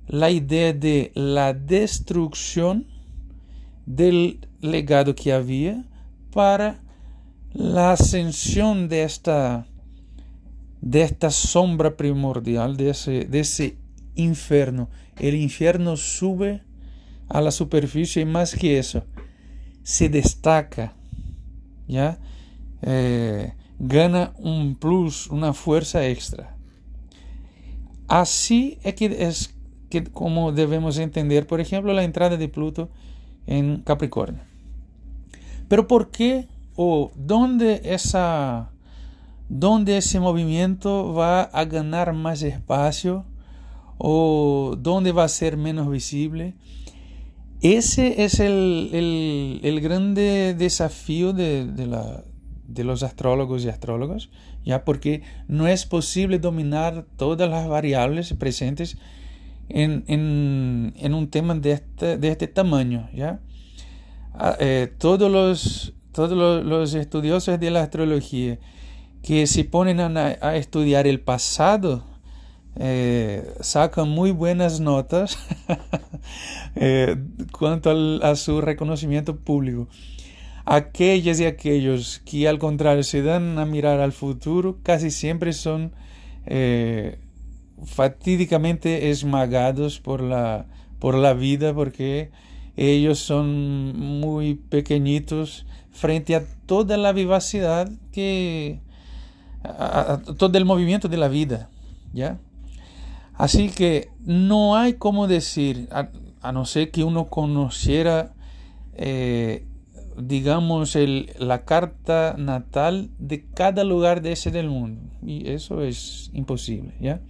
la 0.08 0.30
idea 0.30 0.74
de 0.74 1.12
la 1.16 1.54
destrucción 1.54 2.88
del 3.86 4.48
legado 4.60 5.16
que 5.16 5.32
había 5.32 5.86
para 6.34 6.82
la 7.54 7.94
ascensión 7.94 8.88
de 8.88 9.04
esta, 9.04 9.68
de 10.82 11.04
esta 11.04 11.30
sombra 11.30 11.96
primordial, 11.96 12.76
de 12.76 12.90
ese, 12.90 13.26
de 13.26 13.40
ese 13.40 13.78
infierno. 14.16 14.90
El 15.20 15.36
infierno 15.36 15.96
sube 15.96 16.64
a 17.30 17.42
la 17.42 17.52
superficie 17.52 18.24
y 18.24 18.26
más 18.26 18.56
que 18.56 18.78
eso, 18.78 19.06
se 19.84 20.10
destaca, 20.10 20.94
¿ya? 21.88 22.20
Eh, 22.82 23.54
gana 23.80 24.34
un 24.38 24.76
plus, 24.76 25.28
una 25.28 25.54
fuerza 25.54 26.06
extra. 26.08 26.58
Así 28.08 28.78
es 28.84 28.96
que 28.96 29.06
es 29.06 29.56
que, 29.90 30.04
como 30.04 30.52
debemos 30.52 30.98
entender, 30.98 31.48
por 31.48 31.62
ejemplo, 31.62 31.94
la 31.94 32.04
entrada 32.04 32.38
de 32.38 32.50
Pluto 32.50 32.90
en 33.48 33.82
Capricornio. 33.82 34.42
Pero 35.68 35.88
¿por 35.88 36.12
qué 36.12 36.48
o 36.76 37.12
dónde, 37.16 37.82
esa, 37.86 38.71
dónde 39.52 39.98
ese 39.98 40.20
movimiento 40.20 41.14
va 41.14 41.42
a 41.42 41.66
ganar 41.66 42.14
más 42.14 42.42
espacio 42.42 43.26
o 43.98 44.78
dónde 44.80 45.12
va 45.12 45.26
a 45.26 45.28
ser 45.28 45.58
menos 45.58 45.90
visible? 45.92 46.56
Ese 47.62 48.24
es 48.24 48.40
el, 48.40 48.90
el, 48.94 49.60
el 49.64 49.82
grande 49.82 50.56
desafío 50.58 51.34
de, 51.34 51.66
de, 51.66 51.86
la, 51.86 52.24
de 52.68 52.84
los 52.84 53.04
astrólogos 53.04 53.66
y 53.66 53.70
astrólogas, 53.70 54.30
ya 54.66 54.86
porque 54.86 55.22
no 55.48 55.68
es 55.68 55.86
posible 55.86 56.40
dominar 56.40 57.06
todas 57.18 57.50
las 57.50 57.68
variables 57.68 58.34
presentes 58.34 58.98
en, 59.68 60.06
en, 60.08 60.94
en 60.98 61.14
un 61.14 61.28
tema 61.30 61.56
de 61.56 61.74
este, 61.74 62.18
de 62.18 62.30
este 62.30 62.48
tamaño. 62.48 63.10
¿ya? 63.14 63.42
Ah, 64.34 64.56
eh, 64.60 64.92
todos 64.98 65.30
los, 65.30 65.94
todos 66.14 66.66
los, 66.66 66.94
estudiosos 66.94 67.60
de 67.60 67.70
la 67.70 67.84
astrología 67.84 68.58
que 69.22 69.48
se 69.48 69.64
ponen 69.64 70.00
a, 70.00 70.56
estudiar 70.56 71.08
el 71.08 71.20
pasado 71.20 72.04
eh, 72.78 73.54
sacan 73.60 74.10
muy 74.10 74.32
buenas 74.32 74.80
notas 74.80 75.38
eh, 76.76 77.18
cuanto 77.52 77.92
a 78.24 78.36
su 78.36 78.62
reconocimiento 78.62 79.36
público. 79.36 79.88
Aquellas 80.66 81.40
y 81.40 81.46
aquellos 81.46 82.22
que 82.24 82.48
al 82.48 82.60
contrario 82.60 83.04
se 83.04 83.22
dan 83.24 83.60
a 83.60 83.66
mirar 83.66 84.00
al 84.00 84.12
futuro 84.12 84.78
casi 84.84 85.12
siempre 85.12 85.54
son 85.54 85.92
eh, 86.46 87.18
fatídicamente 87.86 89.10
esmagados 89.10 90.00
por 90.00 90.22
la, 90.22 90.66
por 91.00 91.16
la 91.16 91.34
vida 91.34 91.74
porque 91.74 92.32
ellos 92.78 93.20
son 93.20 93.98
muy 93.98 94.56
pequeñitos 94.56 95.66
frente 95.92 96.36
a 96.36 96.44
toda 96.66 96.96
la 96.96 97.12
vivacidad 97.12 97.92
que 98.12 98.80
a, 99.64 100.22
todo 100.38 100.58
el 100.58 100.66
movimiento 100.66 101.08
de 101.08 101.18
la 101.18 101.28
vida, 101.28 101.70
¿ya? 102.14 102.40
Así 103.34 103.70
que 103.70 104.10
no 104.24 104.76
hay 104.76 104.94
como 104.94 105.28
decir, 105.28 105.88
a, 105.92 106.52
no 106.52 106.66
ser 106.66 106.92
que 106.92 107.04
uno 107.04 107.30
conociera, 107.30 108.34
eh, 108.94 109.66
digamos, 110.18 110.96
el, 110.96 111.32
la 111.40 111.66
carta 111.66 112.36
natal 112.38 113.10
de 113.18 113.46
cada 113.46 113.84
lugar 113.84 114.22
de 114.22 114.34
ese 114.34 114.52
del 114.52 114.70
mundo. 114.70 115.02
Y 115.26 115.50
eso 115.50 115.82
es 115.82 116.30
imposible, 116.34 116.94
¿ya? 117.00 117.22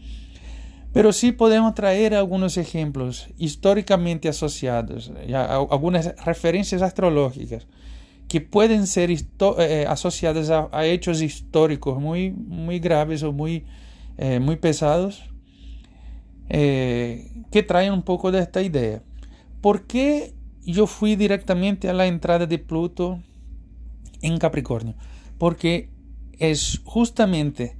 Pero 0.93 1.13
sí 1.13 1.31
podemos 1.31 1.73
traer 1.73 2.13
algunos 2.13 2.57
ejemplos 2.57 3.29
históricamente 3.37 4.27
asociados, 4.27 5.11
algunas 5.69 6.13
referencias 6.25 6.81
astrológicas 6.81 7.65
que 8.31 8.39
pueden 8.39 8.87
ser 8.87 9.11
eh, 9.11 9.85
asociadas 9.89 10.49
a, 10.49 10.85
hechos 10.85 11.21
históricos 11.21 11.99
muy, 11.99 12.31
muy 12.31 12.79
graves 12.79 13.23
o 13.23 13.33
muy, 13.33 13.65
eh, 14.17 14.39
muy 14.39 14.55
pesados, 14.55 15.21
eh, 16.47 17.29
que 17.51 17.61
traen 17.61 17.91
un 17.91 18.03
poco 18.03 18.31
de 18.31 18.39
esta 18.39 18.61
idea. 18.61 19.03
¿Por 19.59 19.85
qué 19.85 20.33
yo 20.63 20.87
fui 20.87 21.17
directamente 21.17 21.89
a 21.89 21.93
la 21.93 22.07
entrada 22.07 22.45
de 22.45 22.57
Pluto 22.57 23.19
en 24.21 24.37
Capricornio? 24.37 24.95
Porque 25.37 25.89
es 26.39 26.79
justamente 26.85 27.75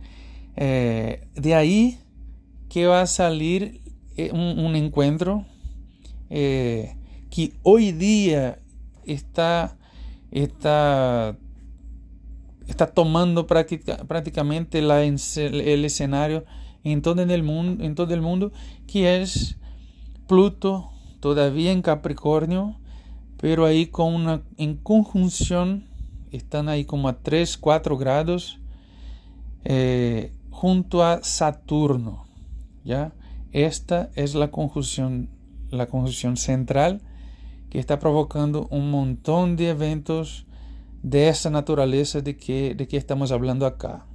eh, 0.57 1.29
de 1.33 1.55
ahí 1.55 1.97
que 2.67 2.87
va 2.87 3.03
a 3.03 3.07
salir 3.07 3.79
eh, 4.17 4.31
un, 4.33 4.75
encuentro 4.75 5.45
eh, 6.29 6.97
que 7.29 7.53
hoy 7.63 7.93
día 7.93 8.59
está, 9.05 9.77
está, 10.31 11.37
está 12.67 12.87
tomando 12.87 13.47
práctica, 13.47 13.97
prácticamente 14.07 14.79
el 14.79 15.85
escenario 15.85 16.45
en 16.83 17.01
todo 17.01 17.21
el, 17.21 17.43
mundo, 17.43 17.83
en 17.83 17.95
todo 17.95 18.13
el 18.13 18.21
mundo, 18.21 18.51
que 18.87 19.21
es 19.21 19.57
Pluto 20.27 20.91
todavía 21.19 21.71
en 21.71 21.81
Capricornio, 21.81 22.79
pero 23.37 23.65
ahí 23.65 23.87
con 23.87 24.13
una 24.13 24.41
en 24.57 24.77
conjunción, 24.77 25.85
están 26.31 26.69
ahí 26.69 26.85
como 26.85 27.09
a 27.09 27.19
3, 27.19 27.57
4 27.57 27.97
grados, 27.97 28.59
eh, 29.63 30.33
junto 30.49 31.03
a 31.03 31.23
Saturno. 31.23 32.25
¿ya? 32.83 33.13
Esta 33.51 34.09
es 34.15 34.33
la 34.33 34.49
conjunción, 34.49 35.29
la 35.69 35.87
conjunción 35.87 36.37
central 36.37 37.01
que 37.71 37.79
está 37.79 37.99
provocando 37.99 38.67
un 38.69 38.91
montón 38.91 39.55
de 39.55 39.69
eventos 39.69 40.45
de 41.01 41.29
esa 41.29 41.49
naturaleza 41.49 42.19
de 42.19 42.35
que, 42.35 42.75
de 42.75 42.97
estamos 42.97 43.31
hablando 43.31 43.65
acá. 43.65 44.05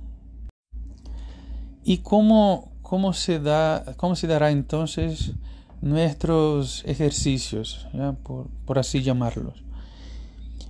¿Y 1.82 1.98
cómo, 1.98 2.70
cómo 2.82 3.14
se, 3.14 3.40
da, 3.40 3.94
cómo 3.96 4.14
se 4.14 4.26
dará 4.26 4.50
entonces 4.50 5.32
nuestros 5.80 6.84
ejercicios, 6.84 7.88
Por, 8.22 8.48
por, 8.66 8.78
así 8.78 9.02
llamarlos. 9.02 9.64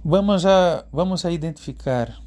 Vamos 0.05 0.45
a, 0.45 0.87
vamos 0.93 1.25
a 1.25 1.33
identificar 1.33 2.21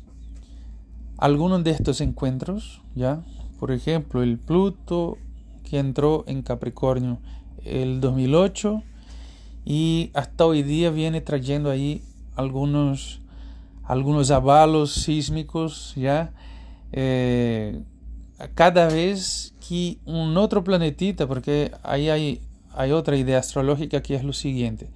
algunos 1.18 1.64
de 1.64 1.72
estos 1.72 2.02
encuentros, 2.02 2.82
¿ya? 2.96 3.24
Por 3.62 3.72
ejemplo, 3.72 4.24
el 4.24 4.38
Pluto 4.38 5.18
que 5.64 5.80
entró 5.80 6.26
en 6.28 6.42
Capricornio 6.42 7.20
el 7.64 8.02
2008 8.02 8.84
y 9.70 10.10
hasta 10.16 10.48
hoy 10.48 10.64
día 10.64 10.90
viene 10.90 11.22
trayendo 11.22 11.70
ahí 11.70 12.02
algunos, 12.36 13.22
algunos 13.84 14.32
avalos 14.32 14.92
sísmicos, 14.92 15.94
¿ya? 15.96 16.34
Eh, 16.92 17.80
cada 18.56 18.88
vez 18.88 19.54
que 19.68 20.00
un 20.06 20.36
otro 20.38 20.64
planetita, 20.64 21.28
porque 21.28 21.72
ahí 21.84 22.10
hay, 22.10 22.42
hay 22.74 22.92
otra 22.94 23.16
idea 23.16 23.38
astrológica 23.38 24.02
que 24.02 24.16
es 24.16 24.24
lo 24.24 24.34
siguiente, 24.34 24.90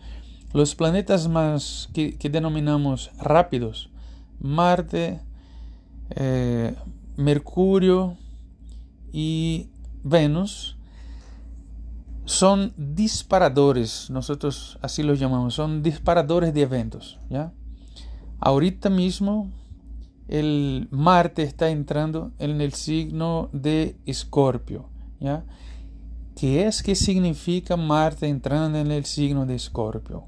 los 0.53 0.73
planetas 0.73 1.27
más 1.27 1.87
que, 1.93 2.17
denominamos 2.31 3.11
rápidos, 3.19 3.91
Marte, 4.39 5.19
eh, 6.15 6.73
Mercurio 7.15 8.17
y 9.11 9.67
Venus, 10.03 10.77
son 12.25 12.73
disparadores, 12.77 14.09
nosotros 14.09 14.77
así 14.81 15.03
los 15.03 15.19
llamamos, 15.19 15.53
son 15.53 15.83
disparadores 15.83 16.53
de 16.53 16.61
eventos. 16.61 17.19
¿ya? 17.29 17.53
Ahorita 18.39 18.89
mismo 18.89 19.51
el 20.27 20.87
Marte 20.91 21.43
está 21.43 21.69
entrando 21.69 22.31
en 22.39 22.61
el 22.61 22.73
signo 22.73 23.49
de 23.51 23.97
Escorpio. 24.05 24.89
¿ya? 25.19 25.43
¿Qué 26.35 26.65
es 26.65 26.81
que 26.81 26.95
significa 26.95 27.77
Marte 27.77 28.27
entrando 28.27 28.77
en 28.79 28.91
el 28.91 29.05
signo 29.05 29.45
de 29.45 29.55
Escorpio? 29.55 30.25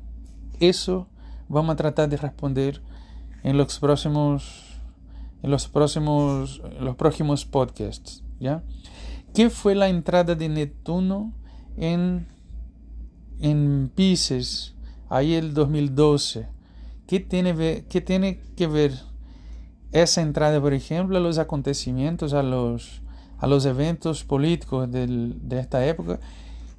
Eso 0.60 1.08
vamos 1.48 1.74
a 1.74 1.78
tratar 1.78 2.10
de 2.10 2.18
responder 2.18 2.82
en 3.44 3.58
los 3.58 3.80
próximos 3.80 4.64
en 5.44 5.52
los 5.52 5.68
próximos 5.68 6.62
los 6.80 6.96
próximos 6.96 7.46
podcasts, 7.46 8.24
¿ya? 8.40 8.64
¿Qué 9.34 9.50
fue 9.50 9.76
la 9.76 9.90
entrada 9.90 10.34
de 10.34 10.50
Neptuno 10.50 11.34
en, 11.78 12.28
en 13.40 13.92
Pisces, 13.94 14.76
ahí 15.10 15.34
el 15.34 15.54
2012. 15.54 16.48
¿Qué 17.08 17.20
tiene, 17.20 17.86
¿Qué 17.88 18.02
tiene 18.02 18.42
que 18.56 18.68
ver 18.68 18.94
esa 19.92 20.22
entrada, 20.22 20.60
por 20.60 20.74
ejemplo, 20.74 21.18
a 21.18 21.22
los 21.22 21.38
acontecimientos, 21.38 22.34
a 22.34 22.44
los, 22.44 23.02
a 23.38 23.48
los 23.48 23.66
eventos 23.66 24.24
políticos 24.24 24.92
del, 24.92 25.48
de 25.48 25.60
esta 25.60 25.86
época? 25.86 26.20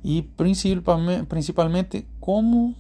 Y 0.03 0.23
principalmente, 0.23 1.25
principalmente 1.25 2.07
cómo 2.21 2.75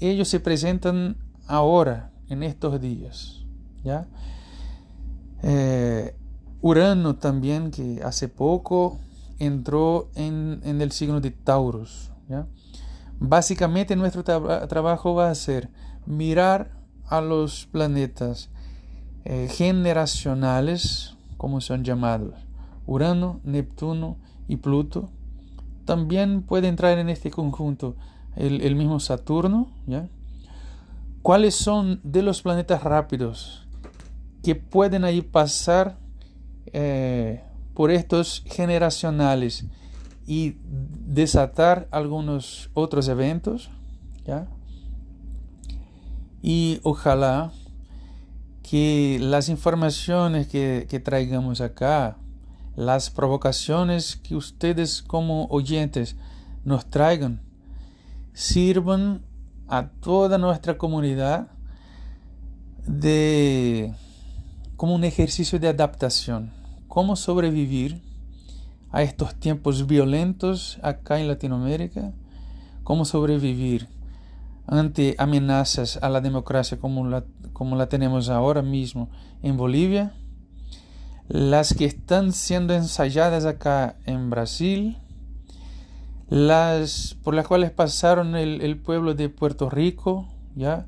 ellos 0.00 0.28
se 0.28 0.40
presentan 0.40 1.16
ahora, 1.46 2.12
en 2.32 2.42
estos 2.42 2.80
días. 2.80 3.44
¿ya? 3.84 4.06
Eh, 5.42 6.16
Urano 6.60 7.16
también, 7.16 7.70
que 7.70 8.00
hace 8.02 8.28
poco 8.28 8.98
entró 9.46 10.08
en, 10.14 10.60
el 10.64 10.92
signo 10.92 11.20
de 11.20 11.30
Taurus. 11.30 12.10
Básicamente 13.18 13.96
nuestro 13.96 14.24
trabajo 14.24 15.14
va 15.14 15.30
a 15.30 15.34
ser 15.34 15.68
mirar 16.06 16.70
a 17.06 17.20
los 17.20 17.66
planetas 17.66 18.50
eh, 19.24 19.48
generacionales, 19.50 21.16
como 21.36 21.60
son 21.60 21.84
llamados, 21.84 22.34
Urano, 22.86 23.40
Neptuno 23.44 24.16
y 24.48 24.56
Pluto. 24.56 25.10
También 25.84 26.42
puede 26.42 26.68
entrar 26.68 26.98
en 26.98 27.08
este 27.08 27.30
conjunto 27.30 27.96
el, 28.36 28.74
mismo 28.76 29.00
Saturno. 29.00 29.68
¿ya? 29.86 30.08
¿Cuáles 31.22 31.54
son 31.54 32.00
de 32.04 32.22
los 32.22 32.42
planetas 32.42 32.82
rápidos 32.82 33.66
que 34.42 34.54
pueden 34.54 35.04
ahí 35.04 35.22
pasar 35.22 35.98
eh, 36.72 37.44
por 37.74 37.90
estos 37.90 38.42
generacionales 38.46 39.64
y 40.26 40.56
desatar 40.64 41.88
algunos 41.90 42.70
otros 42.74 43.08
eventos, 43.08 43.70
¿ya? 44.24 44.46
Y 46.42 46.80
ojalá 46.82 47.52
que 48.62 49.18
las 49.20 49.48
informaciones 49.48 50.48
que, 50.48 51.02
traigamos 51.04 51.60
acá, 51.60 52.16
las 52.76 53.10
provocaciones 53.10 54.16
que 54.16 54.34
ustedes 54.34 55.02
como 55.02 55.46
oyentes 55.46 56.16
nos 56.64 56.86
traigan, 56.86 57.40
sirvan 58.32 59.22
a 59.68 59.88
toda 59.88 60.38
nuestra 60.38 60.78
comunidad 60.78 61.48
de 62.86 63.94
como 64.76 64.94
un 64.94 65.04
ejercicio 65.04 65.60
de 65.60 65.68
adaptación 65.68 66.61
cómo 66.92 67.16
sobrevivir 67.16 68.02
a 68.90 69.02
estos 69.02 69.34
tiempos 69.34 69.86
violentos 69.86 70.78
acá 70.82 71.18
en 71.18 71.26
Latinoamérica, 71.26 72.12
cómo 72.84 73.06
sobrevivir 73.06 73.88
ante 74.66 75.14
amenazas 75.16 75.98
a 76.02 76.10
la 76.10 76.20
democracia 76.20 76.78
como 76.78 77.08
la, 77.08 77.24
como 77.54 77.76
la 77.76 77.88
tenemos 77.88 78.28
ahora 78.28 78.60
mismo 78.60 79.08
en 79.42 79.56
Bolivia, 79.56 80.12
las 81.28 81.72
que 81.72 81.86
están 81.86 82.30
siendo 82.30 82.74
ensayadas 82.74 83.46
acá 83.46 83.96
en 84.04 84.28
Brasil, 84.28 84.98
las 86.28 87.16
por 87.24 87.32
las 87.32 87.46
cuales 87.46 87.70
pasaron 87.70 88.36
el, 88.36 88.76
pueblo 88.76 89.14
de 89.14 89.30
Puerto 89.30 89.70
Rico, 89.70 90.28
ya 90.56 90.84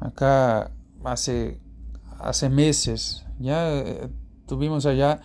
acá 0.00 0.70
hace, 1.04 1.60
hace 2.20 2.48
meses, 2.48 3.26
ya 3.38 3.82
tuvimos 4.46 4.86
allá 4.86 5.20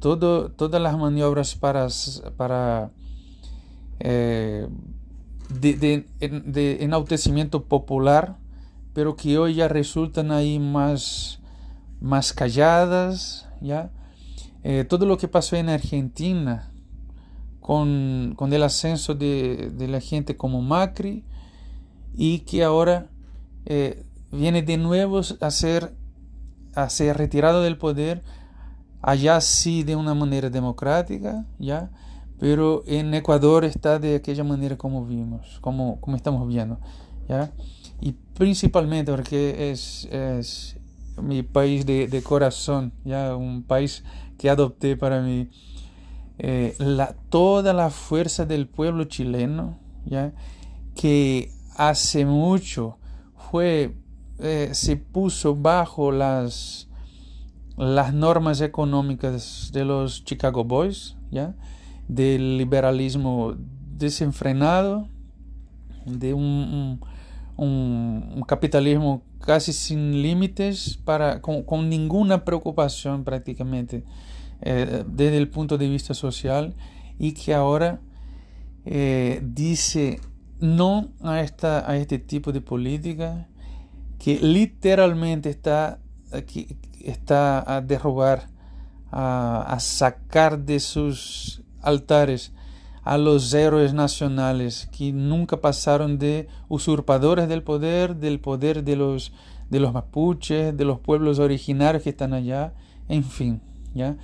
todo, 0.00 0.50
todas 0.50 0.82
las 0.82 0.98
maniobras 0.98 1.54
para, 1.54 1.86
para 2.36 2.90
eh, 4.00 4.66
de, 5.60 6.78
enaltecimiento 6.80 7.64
popular, 7.64 8.36
pero 8.94 9.16
que 9.16 9.38
hoy 9.38 9.54
ya 9.54 9.68
resultan 9.68 10.32
ahí 10.32 10.58
más, 10.58 11.40
más 12.00 12.32
calladas, 12.32 13.48
¿ya? 13.60 13.90
Eh, 14.64 14.84
todo 14.88 15.06
lo 15.06 15.18
que 15.18 15.28
pasó 15.28 15.56
en 15.56 15.68
Argentina 15.68 16.72
con, 17.60 18.34
con 18.36 18.52
el 18.52 18.62
ascenso 18.64 19.14
de, 19.14 19.72
la 19.88 20.00
gente 20.00 20.36
como 20.36 20.62
Macri 20.62 21.24
y 22.14 22.40
que 22.40 22.64
ahora 22.64 23.08
eh, 23.66 24.04
viene 24.32 24.62
de 24.62 24.78
nuevo 24.78 25.20
a 25.40 25.50
ser, 25.50 25.94
a 26.74 26.88
ser 26.90 27.16
retirado 27.16 27.62
del 27.62 27.78
poder 27.78 28.22
allá 29.02 29.40
sí 29.40 29.82
de 29.82 29.96
una 29.96 30.14
manera 30.14 30.48
democrática, 30.48 31.44
¿ya? 31.58 31.90
Pero 32.38 32.82
en 32.86 33.12
Ecuador 33.14 33.64
está 33.64 33.98
de 33.98 34.16
aquella 34.16 34.44
manera 34.44 34.76
como 34.76 35.04
vimos, 35.04 35.58
como, 35.60 36.00
como 36.00 36.16
estamos 36.16 36.46
viendo, 36.48 36.78
¿ya? 37.28 37.52
Y 38.00 38.12
principalmente 38.12 39.12
porque 39.12 39.70
es, 39.70 40.06
es 40.10 40.76
mi 41.20 41.42
país 41.42 41.84
de, 41.84 42.08
de, 42.08 42.22
corazón, 42.22 42.92
¿ya? 43.04 43.36
Un 43.36 43.62
país 43.64 44.04
que 44.38 44.48
adopté 44.48 44.96
para 44.96 45.20
mí. 45.20 45.50
Eh, 46.38 46.74
la, 46.78 47.14
toda 47.28 47.72
la 47.72 47.90
fuerza 47.90 48.46
del 48.46 48.66
pueblo 48.66 49.04
chileno, 49.04 49.78
¿ya? 50.04 50.32
Que 50.94 51.52
hace 51.76 52.24
mucho 52.24 52.98
fue, 53.50 53.96
eh, 54.38 54.70
se 54.72 54.96
puso 54.96 55.54
bajo 55.54 56.10
las 56.10 56.88
las 57.76 58.12
normas 58.12 58.60
económicas 58.60 59.70
de 59.72 59.84
los 59.84 60.24
Chicago 60.24 60.64
Boys, 60.64 61.16
¿ya? 61.30 61.54
del 62.08 62.58
liberalismo 62.58 63.54
desenfrenado, 63.96 65.08
de 66.04 66.34
un, 66.34 67.00
capitalismo 68.46 69.22
casi 69.40 69.72
sin 69.72 70.20
límites, 70.22 70.98
para, 71.04 71.40
con, 71.40 71.88
ninguna 71.88 72.44
preocupación 72.44 73.24
prácticamente 73.24 74.04
eh, 74.60 75.04
desde 75.06 75.38
el 75.38 75.48
punto 75.48 75.78
de 75.78 75.88
vista 75.88 76.14
social 76.14 76.74
y 77.18 77.32
que 77.32 77.54
ahora 77.54 78.00
eh, 78.84 79.40
dice 79.44 80.20
no 80.60 81.08
a, 81.20 81.40
esta, 81.40 81.88
a 81.90 81.96
este 81.96 82.18
tipo 82.18 82.52
de 82.52 82.60
política 82.60 83.48
que 84.18 84.38
literalmente 84.38 85.50
está 85.50 85.98
aquí, 86.32 86.76
está 87.04 87.76
a 87.76 87.80
derrobar, 87.80 88.48
a, 89.10 89.76
sacar 89.80 90.58
de 90.58 90.80
sus 90.80 91.62
altares 91.80 92.52
a 93.02 93.18
los 93.18 93.52
héroes 93.52 93.92
nacionales 93.92 94.88
que 94.96 95.12
nunca 95.12 95.60
pasaron 95.60 96.18
de 96.18 96.48
usurpadores 96.68 97.48
del 97.48 97.62
poder, 97.62 98.16
del 98.16 98.40
poder 98.40 98.84
de 98.84 98.96
los, 98.96 99.32
de 99.70 99.80
los 99.80 99.92
mapuches, 99.92 100.76
de 100.76 100.84
los 100.84 101.00
pueblos 101.00 101.38
originarios 101.38 102.04
que 102.04 102.10
están 102.10 102.32
allá, 102.32 102.74
en 103.08 103.24
fin, 103.24 103.60
¿ya? 103.94 104.16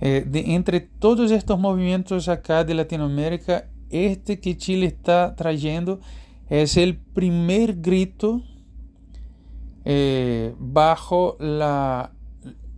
Eh, 0.00 0.24
de, 0.26 0.54
entre 0.54 0.80
todos 0.80 1.30
estos 1.30 1.58
movimientos 1.58 2.28
acá 2.28 2.64
de 2.64 2.74
Latinoamérica, 2.74 3.66
este 3.90 4.40
que 4.40 4.56
Chile 4.56 4.86
está 4.86 5.34
trayendo 5.34 6.00
es 6.48 6.76
el 6.76 6.96
primer 6.96 7.80
grito 7.80 8.42
eh, 9.84 10.54
bajo, 10.58 11.36
la, 11.38 12.12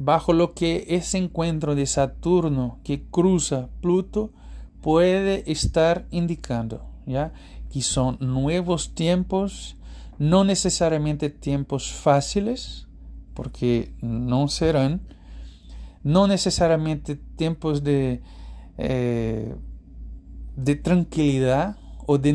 bajo 0.05 0.33
lo 0.33 0.53
que 0.55 0.87
ese 0.89 1.19
encuentro 1.19 1.75
de 1.75 1.87
Saturno 1.87 2.81
que 2.83 3.05
cruza 3.09 3.69
Pluto 3.81 4.33
puede 4.81 5.51
estar 5.51 6.07
indicando, 6.11 6.85
¿ya? 7.07 7.33
Que 7.73 7.83
son 7.83 8.17
nuevos 8.21 8.95
tiempos, 8.95 9.77
no 10.19 10.45
necesariamente 10.45 11.31
tiempos 11.31 11.93
fáciles, 11.93 12.89
porque 13.35 13.95
no 14.01 14.49
serán, 14.49 15.03
no 16.03 16.27
necesariamente 16.27 17.17
tiempos 17.37 17.85
de, 17.85 18.23
eh, 18.79 19.55
de 20.57 20.77
tranquilidad 20.77 21.77
o 22.07 22.19
de, 22.19 22.33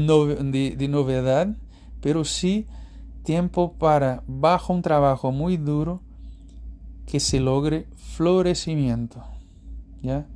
de, 0.77 0.87
novedad, 0.87 1.57
pero 1.99 2.23
sí 2.23 2.65
tiempo 3.23 3.73
para, 3.73 4.23
bajo 4.25 4.73
un 4.73 4.81
trabajo 4.81 5.33
muy 5.33 5.57
duro, 5.57 6.01
que 7.07 7.19
se 7.19 7.39
logre 7.39 7.87
florecimiento. 7.95 9.23
¿Ya? 10.03 10.27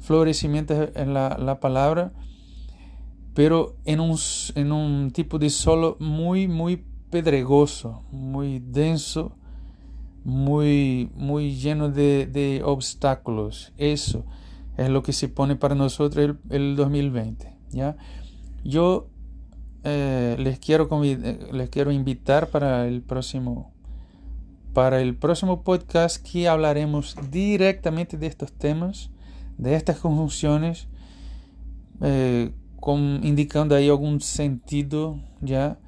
Florecimiento 0.00 0.82
es 0.82 1.06
la, 1.06 1.38
la 1.38 1.60
palabra, 1.60 2.12
pero 3.34 3.76
en 3.84 4.00
un, 4.00 4.18
en 4.56 4.72
un 4.72 5.12
tipo 5.12 5.38
de 5.38 5.50
solo 5.50 5.96
muy, 6.00 6.48
muy 6.48 6.84
pedregoso, 7.10 8.02
muy 8.10 8.58
denso, 8.58 9.36
muy, 10.24 11.10
muy 11.14 11.54
lleno 11.54 11.90
de, 11.90 12.26
de 12.26 12.62
obstáculos. 12.64 13.72
Eso 13.76 14.24
es 14.76 14.88
lo 14.88 15.02
que 15.02 15.12
se 15.12 15.28
pone 15.28 15.56
para 15.56 15.74
nosotros 15.74 16.24
el, 16.24 16.38
el 16.50 16.76
2020. 16.76 17.54
¿ya? 17.70 17.96
Yo 18.64 19.08
eh, 19.84 20.36
les, 20.38 20.58
quiero 20.58 20.88
eh, 21.04 21.48
les 21.52 21.70
quiero 21.70 21.92
invitar 21.92 22.48
para 22.50 22.86
el 22.86 23.02
próximo 23.02 23.72
para 24.78 25.00
el 25.00 25.16
próximo 25.16 25.64
podcast 25.64 26.24
que 26.24 26.46
hablaremos 26.46 27.16
directamente 27.32 28.16
de 28.16 28.28
estos 28.28 28.52
temas, 28.52 29.10
de 29.56 29.74
estas 29.74 29.98
conjunciones, 29.98 30.86
eh, 32.00 32.52
con, 32.78 33.18
indicando 33.24 33.74
ahí 33.74 33.88
algún 33.88 34.20
sentido 34.20 35.18
ya 35.40 35.80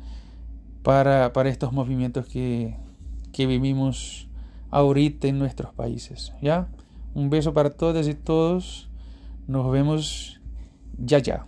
para, 0.82 1.32
para 1.32 1.50
estos 1.50 1.72
movimientos 1.72 2.26
que, 2.26 2.74
que 3.32 3.46
vivimos 3.46 4.26
ahorita 4.72 5.28
en 5.28 5.38
nuestros 5.38 5.72
países. 5.72 6.32
¿ya? 6.42 6.66
Un 7.14 7.30
beso 7.30 7.54
para 7.54 7.70
todas 7.70 8.08
y 8.08 8.14
todos. 8.14 8.90
Nos 9.46 9.70
vemos 9.70 10.40
ya 10.98 11.20
ya. 11.20 11.46